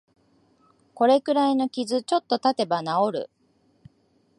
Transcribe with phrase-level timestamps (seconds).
[0.95, 3.29] これくらいの傷、ちょっとたてば治る